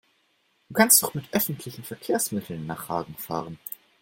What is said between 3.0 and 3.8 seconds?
fahren